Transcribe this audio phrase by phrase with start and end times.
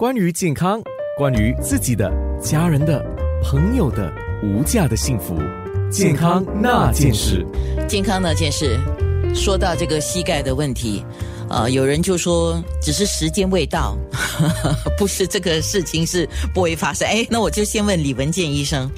[0.00, 0.80] 关于健康，
[1.18, 2.10] 关于自己的、
[2.40, 3.04] 家人的、
[3.44, 4.10] 朋友的
[4.42, 5.38] 无价的幸福，
[5.90, 7.46] 健康那件事。
[7.86, 8.80] 健康那件事，
[9.34, 11.04] 说到这个膝盖的问题，
[11.50, 13.94] 呃，有人就说只是时间未到，
[14.96, 17.06] 不是这个事情是不会发生。
[17.06, 18.90] 哎，那我就先问李文健医生，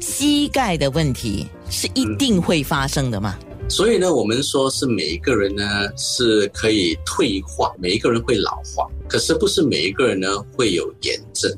[0.00, 3.38] 膝盖的问题是一定会发生的吗？
[3.68, 5.64] 所以呢，我们说是每一个人呢
[5.96, 11.54] 是可以退化，每一个人会老化，可是不是每一个人呢会有炎症，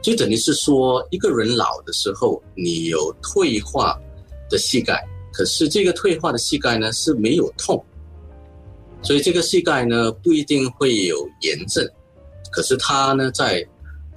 [0.00, 4.00] 就等于是说一个人老的时候，你有退化
[4.48, 7.84] 的膝盖，可是这个退化的膝盖呢是没有痛，
[9.02, 11.86] 所以这个膝盖呢不一定会有炎症，
[12.50, 13.64] 可是它呢在。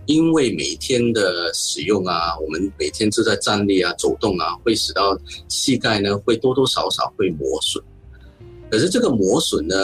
[0.07, 5.17] 因为每天的使用啊，我们每天都在站立啊、走动啊，会使到
[5.49, 7.83] 膝盖呢会多多少少会磨损。
[8.71, 9.75] 可是这个磨损呢，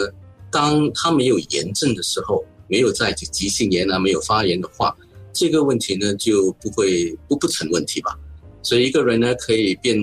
[0.49, 4.96] 当它没有炎症的时候，没有在急性炎啊、没有发炎的话，
[5.34, 8.18] 这个问题呢就不会不不成问题吧。
[8.62, 9.98] 所以一个人呢可以变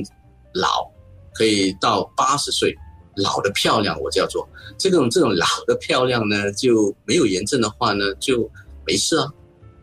[0.52, 0.86] 老，
[1.32, 2.74] 可以到八十岁
[3.16, 8.50] 老的漂亮，我叫做这种这种老的漂亮呢，就没有炎症的话呢就
[8.86, 9.32] 没事啊。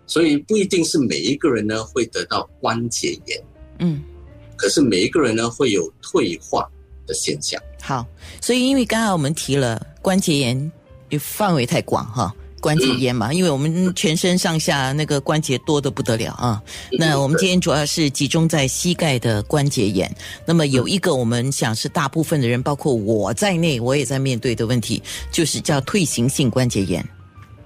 [0.08, 3.44] 所以不一定是每一个人呢会得到关节炎，
[3.80, 4.02] 嗯，
[4.56, 6.68] 可是每一个人呢会有退化
[7.06, 7.62] 的现象。
[7.82, 8.06] 好，
[8.42, 10.72] 所以因为刚刚我们提了关节炎，
[11.20, 16.62] 范围太广哈，关节炎嘛，因为我们全身上下那个关节多的不得了啊。
[16.98, 20.14] 那我们今天主要是集中在膝盖的关节炎。
[20.46, 27.06] 那么有一个我们想是大部分的人，包括我在内，我也在面对的问题，就是叫退行性关节炎。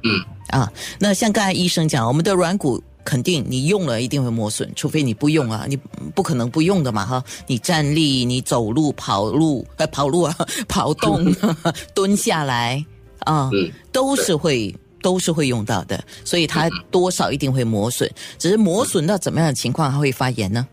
[0.04, 0.22] 嗯。
[0.48, 5.78] 啊，那像刚才医生讲，我们的软骨肯定你用了一定会磨损，除非你不用啊，你
[6.14, 7.24] 不可能不用的嘛哈。
[7.48, 10.36] 你站立、你走路、跑路、呃跑路啊、
[10.68, 11.34] 跑动、
[11.96, 12.86] 蹲下来
[13.20, 13.50] 啊，
[13.94, 20.68] 都是会都是会用到的，所以它多少一定会磨损，只是磨损到怎么样的情况它会发炎呢？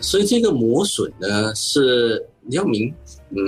[0.00, 2.92] 所以这个磨损呢，是你要明，
[3.30, 3.38] 嗯，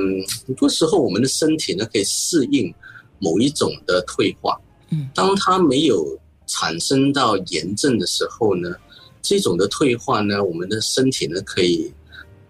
[0.47, 2.73] 很多时候我们的身体呢可以适应。
[3.21, 4.59] 某一种的退化，
[4.91, 8.75] 嗯，当它没有产生到炎症的时候呢，
[9.23, 11.93] 这种的退化呢，我们的身体呢可以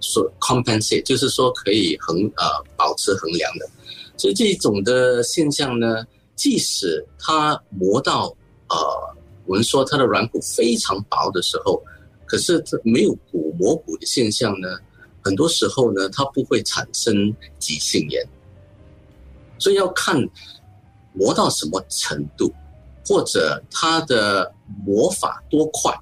[0.01, 3.69] 说 compensate，就是说可以衡呃保持衡量的。
[4.17, 8.35] 所以这种的现象呢，即使它磨到
[8.69, 8.77] 呃，
[9.47, 11.83] 我们说它的软骨非常薄的时候，
[12.27, 14.69] 可是它没有骨磨骨的现象呢，
[15.21, 18.25] 很多时候呢，它不会产生急性炎。
[19.59, 20.17] 所以要看。
[21.13, 22.53] 磨到什么程度，
[23.07, 24.53] 或者他的
[24.87, 25.93] 魔法多快，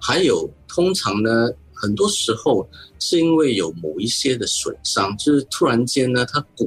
[0.00, 2.68] 还有通常呢，很多时候
[2.98, 6.66] 是因为有某一些的损伤，就是突然间呢，他骨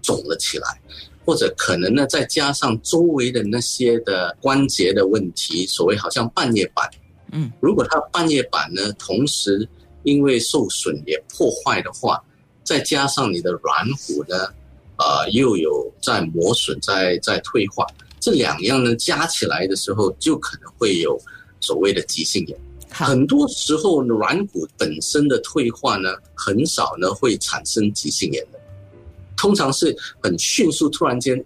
[0.00, 0.80] 肿了起来，
[1.24, 6.88] 或者可能呢，再加上周围的那些的关节的问题，所谓好像半月板，
[7.32, 9.68] 嗯，如果它半月板呢，同时
[10.04, 12.22] 因为受损也破坏的话，
[12.62, 14.36] 再加上你的软骨呢。
[15.02, 17.84] 呃，又有在磨损，在在退化，
[18.20, 21.20] 这两样呢加起来的时候，就可能会有
[21.60, 22.56] 所谓的急性炎。
[22.88, 28.60] 很多时候，软骨本身的退化呢，很少呢会产生急性炎的，
[29.36, 31.44] 通常是很迅速，突然间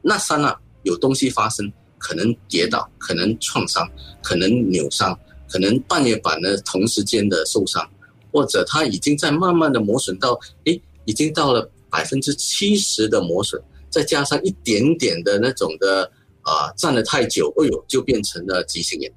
[0.00, 3.84] 那刹那有东西发生，可能跌倒，可能创伤，
[4.22, 5.18] 可能扭伤，
[5.48, 7.84] 可能半月板呢同时间的受伤，
[8.30, 11.68] 或者它已经在慢慢的磨损到，诶，已经到了。
[11.90, 13.60] 百分之七十的磨损，
[13.90, 16.10] 再加上一点点的那种的
[16.42, 19.12] 啊，站了太久，哎呦，就变成了急性炎。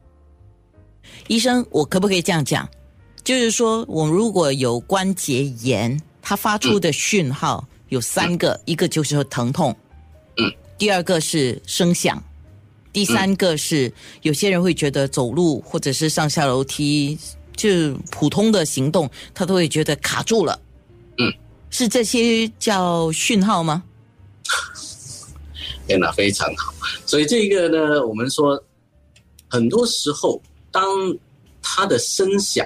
[1.27, 2.67] 医生，我可不可以这样讲？
[3.23, 9.75] 就是说，我如果有关节炎，它发出的讯号有三个，一个就是疼痛，
[10.37, 12.23] 嗯，第二个是声响，
[12.93, 13.91] 第三个是
[14.21, 17.19] 有些人会觉得走路或者是上下楼梯，
[17.55, 20.59] 就普通的行动，他都会觉得卡住了，
[21.17, 21.31] 嗯。
[21.71, 23.83] 是这些叫讯号吗？
[25.87, 26.73] 天哪，非常好。
[27.05, 28.61] 所以这个呢，我们说，
[29.47, 30.83] 很多时候，当
[31.61, 32.65] 它的声响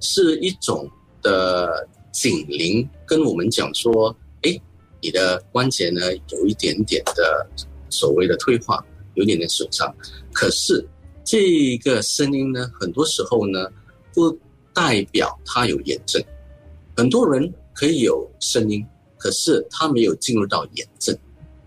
[0.00, 0.90] 是一种
[1.22, 4.60] 的警铃，跟我们讲说，哎，
[5.00, 7.46] 你的关节呢有一点点的
[7.88, 8.84] 所谓的退化，
[9.14, 9.94] 有点点损伤。
[10.32, 10.86] 可是
[11.24, 13.70] 这个声音呢，很多时候呢，
[14.12, 14.36] 不
[14.74, 16.22] 代表它有炎症。
[16.96, 17.52] 很多人。
[17.76, 18.82] 可以有声音，
[19.18, 21.14] 可是它没有进入到炎症，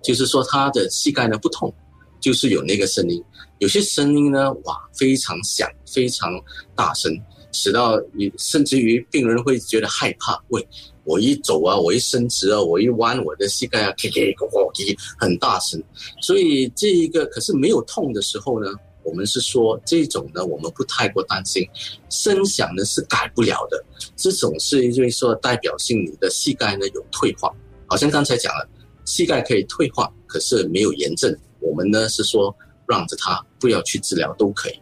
[0.01, 1.71] 就是说他的膝盖呢不痛，
[2.19, 3.23] 就是有那个声音。
[3.59, 6.31] 有些声音呢，哇，非常响，非常
[6.75, 7.13] 大声，
[7.51, 10.41] 使到你甚至于病人会觉得害怕。
[10.47, 10.67] 喂，
[11.03, 15.79] 我一走啊，我一伸直啊，我一弯，我的膝盖啊，叽叽咕咕叽很大声。
[16.21, 18.73] 所以这一个可是没有痛的时候呢，
[19.03, 21.67] 我们是说这种呢，我们不太过担心。
[22.09, 23.83] 声响呢是改不了的，
[24.15, 27.53] 这种是因为说代表性你的膝盖呢有退化，
[27.87, 28.69] 好像刚才讲了，
[29.05, 31.35] 膝盖可以退化，可是没有炎症。
[31.59, 32.55] 我们呢是说
[32.87, 34.79] 让着他不要去治疗都可以。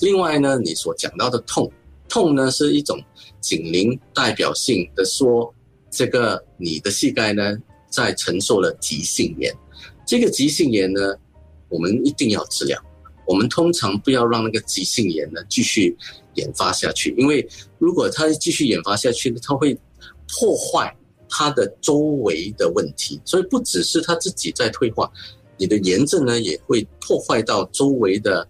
[0.00, 1.70] 另外呢，你所讲到的痛，
[2.08, 2.98] 痛呢是一种
[3.40, 5.52] 警铃代表性的说，
[5.90, 7.56] 这个你的膝盖呢
[7.90, 9.54] 在承受了急性炎。
[10.06, 11.14] 这个急性炎呢，
[11.68, 12.82] 我们一定要治疗。
[13.26, 15.96] 我们通常不要让那个急性炎呢继续
[16.34, 17.46] 研发下去，因为
[17.78, 19.76] 如果它继续研发下去，它会
[20.28, 20.96] 破坏
[21.28, 23.20] 它的周围的问题。
[23.24, 25.10] 所以不只是它自己在退化，
[25.56, 28.46] 你的炎症呢也会破坏到周围的。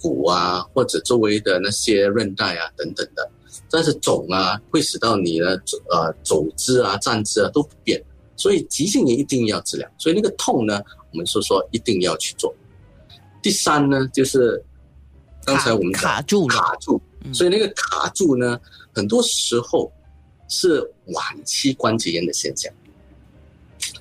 [0.00, 3.26] 骨啊，或者周围的那些韧带啊，等等的，
[3.70, 7.98] 但是肿啊，会使到你的呃走姿啊、站姿啊都不变，
[8.36, 9.90] 所以急性炎一定要治疗。
[9.96, 10.78] 所以那个痛呢，
[11.10, 12.54] 我们说说一定要去做。
[13.44, 14.60] 第三呢，就是
[15.44, 17.00] 刚才我们卡住了，卡住，
[17.32, 18.58] 所以那个卡住呢，
[18.92, 19.92] 很多时候
[20.48, 22.72] 是晚期关节炎的现象。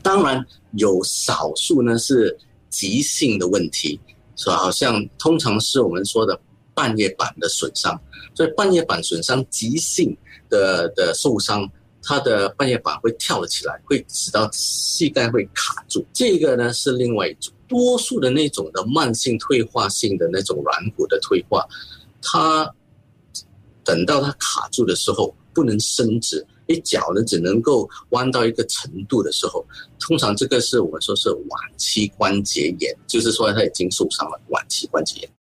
[0.01, 2.35] 当然有少数呢是
[2.71, 3.99] 急性的问题。
[4.35, 4.57] 是吧？
[4.57, 6.37] 好像通常是我们说的
[6.73, 7.97] 半月板的损伤，
[8.33, 10.17] 所以半月板损伤急性
[10.49, 11.69] 的的受伤，
[12.01, 16.03] 它的半月板会跳了起来，会使到膝盖会卡住。
[16.11, 21.67] 这个呢是另外一种，多数的那种的慢性退化性的那种软骨的退化，
[22.21, 22.69] 它
[23.83, 26.45] 等到它卡住的时候不能伸直。
[26.65, 29.65] 你脚呢，只能够弯到一个程度的时候，
[29.99, 35.33] 通常这个是我们说是晚期关节炎，就是说它已经受伤了，晚期关节炎。